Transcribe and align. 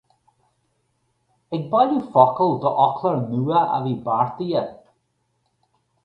Ag 1.57 1.61
bailiú 1.73 1.99
focal 2.15 2.55
d'fhoclóir 2.63 3.21
nua 3.33 3.61
a 3.75 3.77
bhí 3.83 3.93
beartaithe. 4.07 4.65